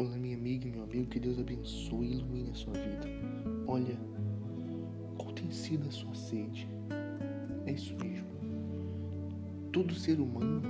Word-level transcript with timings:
Olá, 0.00 0.16
minha 0.16 0.34
amiga 0.34 0.66
e 0.66 0.70
meu 0.70 0.84
amigo, 0.84 1.08
que 1.08 1.20
Deus 1.20 1.38
abençoe 1.38 2.06
e 2.06 2.12
ilumine 2.12 2.48
a 2.52 2.54
sua 2.54 2.72
vida. 2.72 3.06
Olha, 3.66 3.98
qual 5.18 5.30
tem 5.34 5.50
sido 5.50 5.86
a 5.86 5.90
sua 5.90 6.14
sede? 6.14 6.66
É 7.66 7.72
isso 7.72 7.94
mesmo. 7.96 8.26
Todo 9.70 9.94
ser 9.94 10.18
humano 10.18 10.62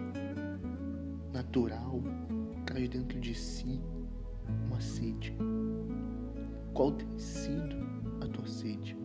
natural 1.32 2.02
traz 2.66 2.88
dentro 2.88 3.20
de 3.20 3.32
si 3.32 3.80
uma 4.66 4.80
sede. 4.80 5.32
Qual 6.74 6.90
tem 6.90 7.16
sido 7.16 7.76
a 8.22 8.26
tua 8.26 8.48
sede? 8.48 8.96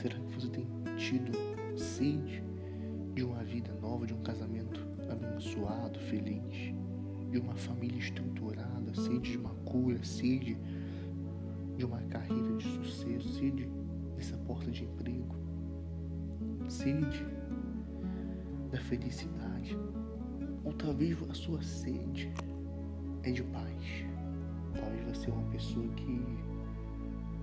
Será 0.00 0.18
que 0.18 0.34
você 0.34 0.48
tem 0.48 0.66
tido 0.96 1.30
sede 1.76 2.42
de 3.14 3.22
uma 3.22 3.44
vida 3.44 3.70
nova, 3.82 4.06
de 4.06 4.14
um 4.14 4.22
casamento 4.22 4.80
abençoado, 5.10 5.98
feliz, 6.00 6.72
de 7.34 7.40
uma 7.40 7.56
família 7.56 7.98
estruturada, 7.98 8.94
sede 8.94 9.32
de 9.32 9.38
uma 9.38 9.50
cura, 9.64 10.00
sede 10.04 10.56
de 11.76 11.84
uma 11.84 12.00
carreira 12.02 12.56
de 12.58 12.64
sucesso, 12.64 13.28
sede 13.28 13.68
dessa 14.14 14.36
porta 14.36 14.70
de 14.70 14.84
emprego, 14.84 15.34
sede 16.68 17.26
da 18.70 18.78
felicidade, 18.78 19.76
ou 20.62 20.72
talvez 20.74 21.20
a 21.28 21.34
sua 21.34 21.60
sede 21.60 22.32
é 23.24 23.32
de 23.32 23.42
paz. 23.42 23.82
Talvez 24.72 25.04
você 25.04 25.28
é 25.28 25.32
uma 25.32 25.50
pessoa 25.50 25.88
que 25.88 26.24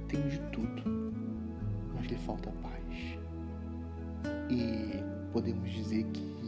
tem 0.07 0.25
de 0.29 0.39
tudo, 0.53 0.83
mas 1.93 2.05
lhe 2.07 2.17
falta 2.19 2.49
paz. 2.61 3.19
E 4.49 5.03
podemos 5.33 5.69
dizer 5.69 6.05
que 6.13 6.40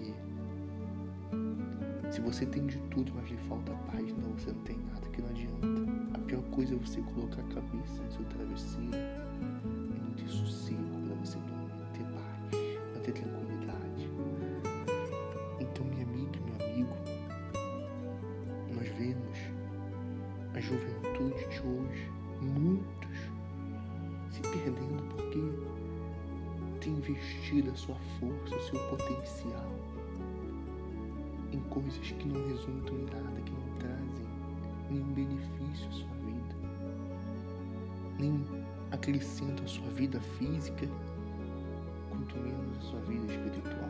você 2.23 2.45
tem 2.45 2.65
de 2.65 2.77
tudo, 2.89 3.11
mas 3.15 3.29
lhe 3.29 3.37
falta 3.49 3.73
paz, 3.91 4.11
não, 4.17 4.31
você 4.31 4.51
não 4.51 4.61
tem 4.63 4.77
nada, 4.77 5.07
que 5.09 5.21
não 5.21 5.29
adianta. 5.29 5.67
A 6.15 6.19
pior 6.19 6.41
coisa 6.43 6.73
é 6.73 6.77
você 6.77 7.01
colocar 7.01 7.41
a 7.41 7.53
cabeça 7.53 8.01
no 8.01 8.11
seu 8.11 8.25
travesseiro 8.25 8.95
e 9.91 9.99
não 9.99 10.11
ter 10.13 10.27
sossego 10.29 10.81
para 11.05 11.15
você 11.15 11.37
não 11.37 11.85
ter 11.91 12.05
paz, 12.05 12.79
não 12.95 13.01
ter 13.01 13.11
tranquilidade. 13.11 14.09
Então, 15.59 15.85
minha 15.85 16.03
amiga, 16.03 16.39
meu 16.45 16.67
amigo, 16.67 16.95
nós 18.73 18.87
vemos 18.97 19.37
a 20.53 20.59
juventude 20.59 21.47
de 21.49 21.59
hoje, 21.67 22.11
muitos 22.41 23.03
se 24.31 24.41
perdendo 24.41 25.03
porque 25.09 25.39
tem 26.79 26.93
investido 26.93 27.69
a 27.69 27.75
sua 27.75 27.95
força, 28.19 28.55
o 28.55 28.61
seu 28.61 28.79
potencial 28.89 29.92
em 31.53 31.59
coisas 31.69 32.11
que 32.11 32.27
não 32.27 32.47
resultam 32.47 32.95
em 32.95 33.05
nada, 33.05 33.41
que 33.41 33.51
não 33.51 33.77
trazem 33.79 34.25
nenhum 34.89 35.13
benefício 35.13 35.87
à 35.87 35.91
sua 35.91 36.15
vida, 36.25 36.55
nem 38.19 38.43
acrescentam 38.91 39.63
a 39.63 39.67
sua 39.67 39.89
vida 39.91 40.19
física, 40.37 40.87
quanto 42.09 42.35
menos 42.37 42.77
a 42.77 42.81
sua 42.81 42.99
vida 43.01 43.25
espiritual. 43.31 43.89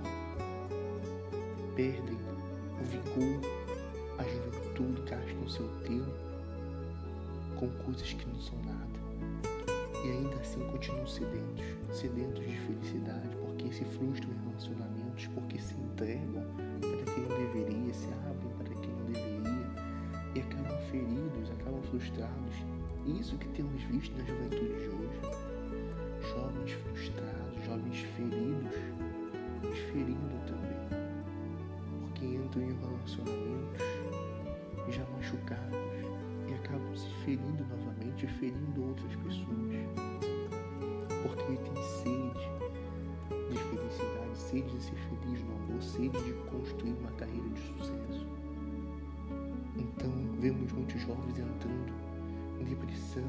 Perdem 1.76 2.18
o 2.80 2.84
vigor, 2.86 3.42
a 4.20 4.24
juventude, 4.24 5.02
gastam 5.10 5.50
seu 5.50 5.68
tempo 5.82 6.12
com 7.58 7.70
coisas 7.84 8.14
que 8.14 8.28
não 8.28 8.40
são 8.40 8.58
nada 8.64 8.94
e 10.04 10.12
ainda 10.12 10.36
assim 10.36 10.60
continuam 10.68 11.08
sedentos, 11.08 11.64
sedentos 11.94 12.46
de 12.46 12.60
felicidade, 12.60 13.30
porque 13.40 13.72
se 13.72 13.86
frustram 13.86 14.32
em 14.34 14.50
relacionamentos, 14.50 15.28
porque 15.28 15.58
se 15.60 15.74
entregam 15.76 16.44
quem 17.14 17.24
não 17.24 17.38
deveria, 17.38 17.94
se 17.94 18.08
abrem 18.08 18.52
para 18.58 18.76
quem 18.82 18.92
não 18.94 19.06
deveria 19.06 19.44
e 20.36 20.40
acabam 20.40 20.78
feridos, 20.90 21.52
acabam 21.52 21.82
frustrados. 21.84 22.56
Isso 23.06 23.38
que 23.38 23.48
temos 23.50 23.82
visto 23.84 24.18
na 24.18 24.24
juventude 24.24 24.66
de 24.66 24.90
hoje. 24.90 25.22
Jovens 26.34 26.72
frustrados, 26.72 27.66
jovens 27.66 28.00
feridos, 28.16 28.76
ferindo 29.92 30.40
também, 30.48 30.88
porque 32.02 32.26
entram 32.26 32.64
em 32.64 32.74
relacionamentos 32.80 33.84
já 34.90 35.06
machucados 35.16 35.78
e 36.48 36.54
acabam 36.54 36.96
se 36.96 37.10
ferindo 37.26 37.66
novamente, 37.66 38.28
ferindo 38.28 38.84
outras 38.88 39.16
pessoas. 39.18 39.74
Porque 41.22 41.58
tem 41.58 41.84
sede 41.84 42.54
de 43.50 43.58
sede 44.36 44.70
de 44.70 44.84
ser 44.84 44.96
feliz 44.96 45.44
no 45.44 45.56
amor, 45.56 45.82
sede 45.82 46.22
de 46.24 46.34
construir 46.50 46.94
uma 46.94 47.12
carreira 47.12 47.50
de 47.50 47.60
sucesso. 47.62 48.28
Então 49.78 50.12
vemos 50.40 50.72
muitos 50.72 51.02
jovens 51.02 51.38
entrando 51.38 51.94
em 52.60 52.64
depressão, 52.66 53.24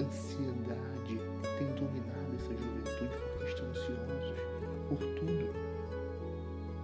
ansiedade, 0.00 1.20
tem 1.58 1.66
dominado 1.74 2.34
essa 2.36 2.54
juventude 2.54 3.14
porque 3.22 3.44
estão 3.48 3.66
ansiosos 3.68 4.34
por 4.88 4.98
tudo. 4.98 5.54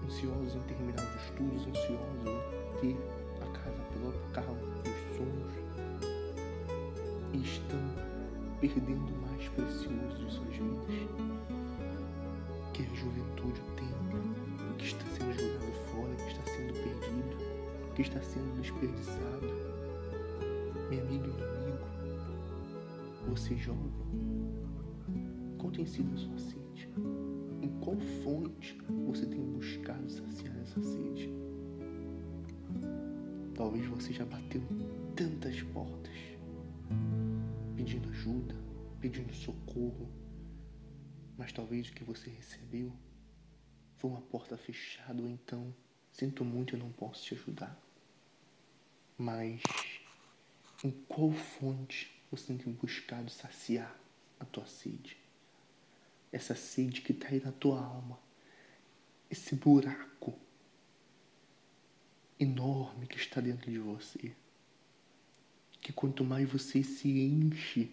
Ansiosos 0.04 0.54
em 0.56 0.60
terminar 0.60 1.02
os 1.02 1.22
estudos, 1.24 1.66
ansiosos 1.66 2.26
em 2.26 2.80
ter 2.80 2.96
a 3.40 3.46
casa 3.58 3.82
própria, 3.92 4.20
o 4.20 4.32
carro 4.32 4.56
dos 4.84 5.16
sonhos. 5.16 5.52
E 7.32 7.42
estão 7.42 7.80
perdendo 8.60 9.12
o 9.12 9.22
mais 9.22 9.48
precioso 9.48 10.16
de 10.18 10.32
suas 10.32 10.56
vidas, 10.56 11.49
juventude, 13.00 13.60
o 13.60 13.72
tempo, 13.76 14.76
que 14.76 14.84
está 14.84 15.04
sendo 15.06 15.32
jogado 15.32 15.72
fora, 15.90 16.14
que 16.16 16.28
está 16.28 16.44
sendo 16.44 16.74
perdido, 16.74 17.36
que 17.94 18.02
está 18.02 18.22
sendo 18.22 18.60
desperdiçado. 18.60 19.46
Minha 20.90 21.02
amiga 21.02 21.26
e 21.26 21.30
meu 21.30 21.46
amigo, 21.54 21.86
você 23.28 23.56
jovem, 23.56 23.92
qual 25.56 25.72
tem 25.72 25.86
sido 25.86 26.12
a 26.14 26.18
sua 26.18 26.38
sede? 26.38 26.88
Em 27.62 27.68
qual 27.80 27.96
fonte 28.22 28.78
você 29.06 29.24
tem 29.24 29.40
buscado 29.40 30.10
saciar 30.10 30.56
essa 30.60 30.82
sede? 30.82 31.32
Talvez 33.54 33.86
você 33.86 34.12
já 34.12 34.26
bateu 34.26 34.62
tantas 35.16 35.62
portas, 35.62 36.12
pedindo 37.76 38.08
ajuda, 38.10 38.54
pedindo 39.00 39.32
socorro, 39.32 40.08
mas 41.40 41.52
talvez 41.52 41.88
o 41.88 41.92
que 41.94 42.04
você 42.04 42.28
recebeu 42.28 42.92
foi 43.96 44.10
uma 44.10 44.20
porta 44.20 44.58
fechada, 44.58 45.22
ou 45.22 45.26
então, 45.26 45.74
sinto 46.12 46.44
muito, 46.44 46.74
eu 46.74 46.78
não 46.78 46.92
posso 46.92 47.24
te 47.24 47.32
ajudar. 47.32 47.80
Mas 49.16 49.62
em 50.84 50.90
qual 51.08 51.32
fonte 51.32 52.14
você 52.30 52.52
tem 52.52 52.70
buscado 52.74 53.30
saciar 53.30 53.98
a 54.38 54.44
tua 54.44 54.66
sede? 54.66 55.16
Essa 56.30 56.54
sede 56.54 57.00
que 57.00 57.12
está 57.12 57.28
aí 57.28 57.40
na 57.40 57.52
tua 57.52 57.80
alma, 57.80 58.20
esse 59.30 59.54
buraco 59.54 60.38
enorme 62.38 63.06
que 63.06 63.16
está 63.16 63.40
dentro 63.40 63.70
de 63.70 63.78
você. 63.78 64.36
Que 65.80 65.90
quanto 65.90 66.22
mais 66.22 66.52
você 66.52 66.82
se 66.82 67.08
enche 67.08 67.90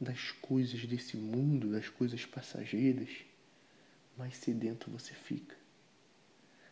das 0.00 0.32
coisas 0.32 0.84
desse 0.86 1.16
mundo, 1.16 1.70
das 1.70 1.88
coisas 1.88 2.24
passageiras, 2.26 3.08
mais 4.16 4.36
sedento 4.36 4.90
você 4.90 5.14
fica. 5.14 5.56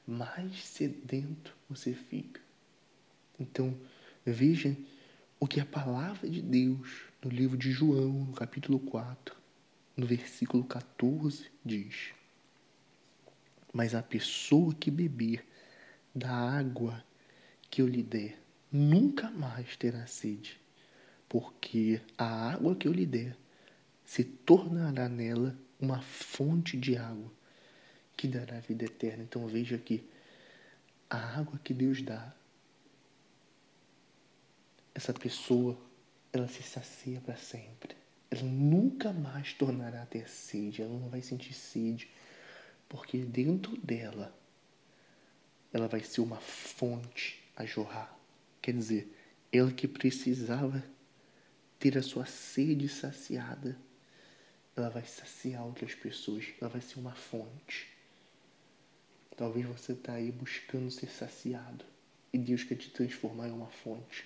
Mais 0.06 0.64
sedento 0.64 1.56
você 1.68 1.92
fica. 1.94 2.40
Então, 3.38 3.76
veja 4.24 4.76
o 5.38 5.46
que 5.46 5.60
a 5.60 5.66
palavra 5.66 6.28
de 6.28 6.40
Deus 6.40 7.04
no 7.22 7.30
livro 7.30 7.56
de 7.56 7.70
João, 7.70 8.24
no 8.24 8.32
capítulo 8.32 8.78
4, 8.78 9.34
no 9.96 10.06
versículo 10.06 10.64
14, 10.64 11.50
diz: 11.64 12.12
Mas 13.72 13.94
a 13.94 14.02
pessoa 14.02 14.74
que 14.74 14.90
beber 14.90 15.44
da 16.14 16.30
água 16.30 17.04
que 17.70 17.80
eu 17.80 17.88
lhe 17.88 18.02
der, 18.02 18.38
nunca 18.70 19.30
mais 19.30 19.76
terá 19.76 20.06
sede, 20.06 20.60
porque 21.32 21.98
a 22.18 22.52
água 22.52 22.76
que 22.76 22.86
eu 22.86 22.92
lhe 22.92 23.06
der 23.06 23.34
se 24.04 24.22
tornará 24.22 25.08
nela 25.08 25.58
uma 25.80 26.02
fonte 26.02 26.76
de 26.76 26.94
água 26.94 27.32
que 28.14 28.28
dará 28.28 28.60
vida 28.60 28.84
eterna. 28.84 29.22
Então 29.22 29.46
veja 29.46 29.78
que 29.78 30.06
a 31.08 31.16
água 31.38 31.58
que 31.64 31.72
Deus 31.72 32.02
dá, 32.02 32.34
essa 34.94 35.14
pessoa, 35.14 35.78
ela 36.34 36.46
se 36.48 36.62
sacia 36.62 37.18
para 37.22 37.36
sempre. 37.36 37.96
Ela 38.30 38.42
nunca 38.42 39.10
mais 39.10 39.54
tornará 39.54 40.02
a 40.02 40.06
ter 40.06 40.28
sede, 40.28 40.82
ela 40.82 40.98
não 40.98 41.08
vai 41.08 41.22
sentir 41.22 41.54
sede, 41.54 42.10
porque 42.90 43.16
dentro 43.16 43.74
dela 43.78 44.36
ela 45.72 45.88
vai 45.88 46.02
ser 46.02 46.20
uma 46.20 46.40
fonte 46.40 47.42
a 47.56 47.64
jorrar. 47.64 48.14
Quer 48.60 48.74
dizer, 48.74 49.10
ela 49.50 49.72
que 49.72 49.88
precisava 49.88 50.84
ter 51.82 51.98
a 51.98 52.02
sua 52.02 52.24
sede 52.24 52.88
saciada, 52.88 53.76
ela 54.76 54.88
vai 54.88 55.04
saciar 55.04 55.66
outras 55.66 55.96
pessoas, 55.96 56.46
ela 56.60 56.70
vai 56.70 56.80
ser 56.80 57.00
uma 57.00 57.12
fonte. 57.12 57.88
Talvez 59.36 59.66
você 59.66 59.90
está 59.90 60.12
aí 60.12 60.30
buscando 60.30 60.92
ser 60.92 61.08
saciado 61.08 61.84
e 62.32 62.38
Deus 62.38 62.62
quer 62.62 62.76
te 62.76 62.88
transformar 62.88 63.48
em 63.48 63.50
uma 63.50 63.66
fonte. 63.66 64.24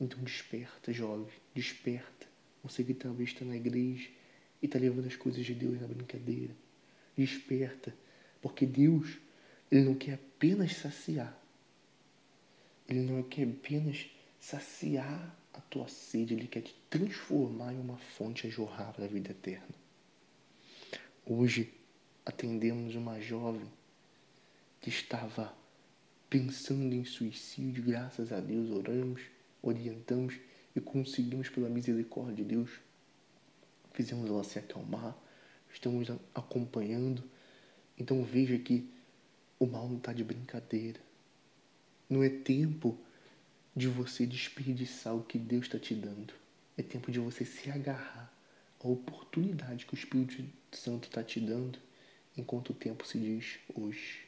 Então 0.00 0.20
desperta, 0.24 0.92
jovem, 0.92 1.32
desperta. 1.54 2.26
Você 2.64 2.82
que 2.82 2.94
talvez 2.94 3.30
está 3.30 3.44
na 3.44 3.54
igreja 3.54 4.08
e 4.60 4.66
está 4.66 4.76
levando 4.76 5.06
as 5.06 5.14
coisas 5.14 5.46
de 5.46 5.54
Deus 5.54 5.80
na 5.80 5.86
brincadeira. 5.86 6.52
Desperta, 7.16 7.94
porque 8.42 8.66
Deus, 8.66 9.18
Ele 9.70 9.84
não 9.84 9.94
quer 9.94 10.14
apenas 10.14 10.72
saciar. 10.72 11.40
Ele 12.88 13.02
não 13.02 13.22
quer 13.22 13.44
apenas 13.44 14.10
saciar 14.40 15.45
a 15.56 15.60
tua 15.62 15.88
sede, 15.88 16.34
Ele 16.34 16.46
quer 16.46 16.62
te 16.62 16.74
transformar 16.90 17.72
em 17.72 17.80
uma 17.80 17.96
fonte 17.96 18.46
a 18.46 18.50
jorrar 18.50 18.92
para 18.92 19.06
a 19.06 19.08
vida 19.08 19.30
eterna. 19.30 19.74
Hoje 21.24 21.72
atendemos 22.24 22.94
uma 22.94 23.20
jovem 23.20 23.66
que 24.80 24.90
estava 24.90 25.56
pensando 26.28 26.94
em 26.94 27.04
suicídio, 27.04 27.82
graças 27.82 28.32
a 28.32 28.40
Deus 28.40 28.70
oramos, 28.70 29.22
orientamos 29.62 30.34
e 30.74 30.80
conseguimos 30.80 31.48
pela 31.48 31.68
misericórdia 31.68 32.36
de 32.36 32.44
Deus. 32.44 32.70
Fizemos 33.92 34.28
ela 34.28 34.44
se 34.44 34.58
acalmar, 34.58 35.16
estamos 35.72 36.08
acompanhando. 36.34 37.24
Então 37.98 38.22
veja 38.22 38.58
que 38.58 38.88
o 39.58 39.66
mal 39.66 39.88
não 39.88 39.96
está 39.96 40.12
de 40.12 40.22
brincadeira. 40.22 41.00
Não 42.08 42.22
é 42.22 42.28
tempo 42.28 42.98
de 43.76 43.88
você 43.88 44.24
desperdiçar 44.24 45.14
o 45.14 45.22
que 45.22 45.38
Deus 45.38 45.66
está 45.66 45.78
te 45.78 45.94
dando. 45.94 46.32
É 46.78 46.82
tempo 46.82 47.12
de 47.12 47.18
você 47.18 47.44
se 47.44 47.70
agarrar 47.70 48.32
à 48.82 48.88
oportunidade 48.88 49.84
que 49.84 49.92
o 49.92 49.98
Espírito 49.98 50.42
Santo 50.72 51.08
está 51.08 51.22
te 51.22 51.38
dando 51.38 51.78
enquanto 52.34 52.70
o 52.70 52.74
tempo 52.74 53.06
se 53.06 53.18
diz 53.18 53.58
hoje. 53.74 54.24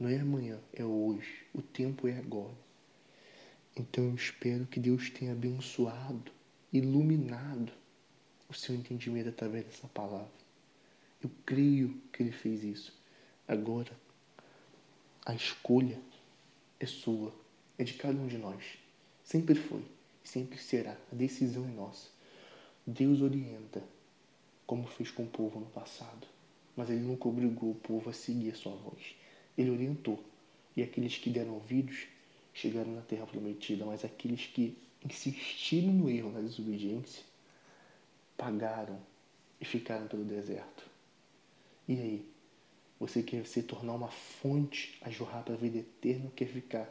Não 0.00 0.08
é 0.08 0.18
amanhã, 0.18 0.58
é 0.72 0.84
hoje. 0.84 1.44
O 1.54 1.62
tempo 1.62 2.08
é 2.08 2.18
agora. 2.18 2.56
Então 3.76 4.04
eu 4.04 4.14
espero 4.16 4.66
que 4.66 4.80
Deus 4.80 5.10
tenha 5.10 5.30
abençoado, 5.30 6.32
iluminado 6.72 7.72
o 8.48 8.54
seu 8.54 8.74
entendimento 8.74 9.28
através 9.28 9.64
dessa 9.64 9.86
palavra. 9.86 10.42
Eu 11.22 11.30
creio 11.46 12.02
que 12.12 12.24
Ele 12.24 12.32
fez 12.32 12.64
isso. 12.64 12.92
Agora, 13.46 13.92
a 15.24 15.34
escolha 15.34 16.00
é 16.80 16.86
sua 16.86 17.32
é 17.82 17.84
de 17.84 17.94
cada 17.94 18.18
um 18.18 18.26
de 18.26 18.38
nós. 18.38 18.78
Sempre 19.24 19.54
foi 19.54 19.82
e 20.24 20.28
sempre 20.28 20.56
será. 20.56 20.96
A 21.10 21.14
decisão 21.14 21.64
é 21.64 21.72
nossa. 21.72 22.08
Deus 22.86 23.20
orienta, 23.20 23.82
como 24.66 24.86
fez 24.86 25.10
com 25.10 25.24
o 25.24 25.28
povo 25.28 25.60
no 25.60 25.66
passado, 25.66 26.26
mas 26.76 26.90
ele 26.90 27.00
nunca 27.00 27.28
obrigou 27.28 27.72
o 27.72 27.74
povo 27.74 28.10
a 28.10 28.12
seguir 28.12 28.52
a 28.52 28.54
sua 28.54 28.74
voz. 28.74 29.14
Ele 29.58 29.70
orientou, 29.70 30.22
e 30.76 30.82
aqueles 30.82 31.18
que 31.18 31.28
deram 31.28 31.54
ouvidos 31.54 32.06
chegaram 32.54 32.94
na 32.94 33.02
terra 33.02 33.26
prometida, 33.26 33.84
mas 33.84 34.04
aqueles 34.04 34.46
que 34.46 34.76
insistiram 35.04 35.92
no 35.92 36.08
erro, 36.08 36.32
na 36.32 36.40
desobediência, 36.40 37.24
pagaram 38.36 38.98
e 39.60 39.64
ficaram 39.64 40.06
pelo 40.06 40.24
deserto. 40.24 40.88
E 41.88 41.94
aí? 41.94 42.32
Você 42.98 43.22
quer 43.22 43.44
se 43.46 43.64
tornar 43.64 43.94
uma 43.94 44.08
fonte 44.08 44.96
a 45.00 45.10
jorrar 45.10 45.42
para 45.42 45.54
a 45.54 45.56
vida 45.56 45.78
eterna 45.78 46.26
ou 46.26 46.30
quer 46.30 46.46
ficar 46.46 46.88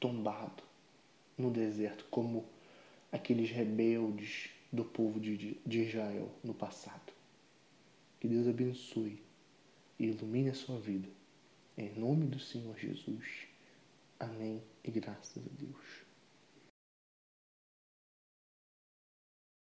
tombado 0.00 0.62
no 1.36 1.50
deserto, 1.50 2.04
como 2.10 2.44
aqueles 3.10 3.50
rebeldes 3.50 4.50
do 4.72 4.84
povo 4.84 5.20
de, 5.20 5.58
de 5.64 5.82
Israel 5.82 6.30
no 6.42 6.54
passado. 6.54 7.12
Que 8.20 8.28
Deus 8.28 8.48
abençoe 8.48 9.22
e 9.98 10.06
ilumine 10.06 10.50
a 10.50 10.54
sua 10.54 10.78
vida. 10.78 11.08
Em 11.76 11.92
nome 11.92 12.26
do 12.26 12.38
Senhor 12.38 12.76
Jesus. 12.78 13.46
Amém 14.18 14.62
e 14.82 14.90
graças 14.90 15.44
a 15.44 15.50
Deus. 15.58 16.03